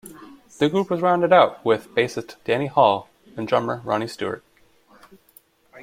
[0.57, 3.07] The group was rounded out with bassist Danny Hull
[3.37, 4.43] and drummer Ronnie Stewart.